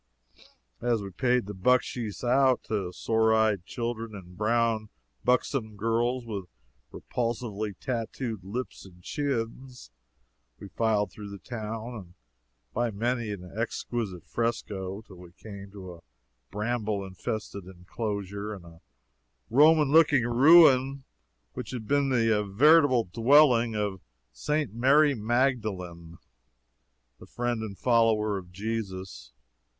[0.81, 4.89] As we paid the bucksheesh out to sore eyed children and brown,
[5.23, 6.45] buxom girls with
[6.91, 9.91] repulsively tattooed lips and chins,
[10.59, 12.13] we filed through the town and
[12.73, 16.01] by many an exquisite fresco, till we came to a
[16.49, 18.81] bramble infested inclosure and a
[19.51, 21.03] Roman looking ruin
[21.53, 24.01] which had been the veritable dwelling of
[24.33, 24.73] St.
[24.73, 26.17] Mary Magdalene,
[27.19, 29.31] the friend and follower of Jesus.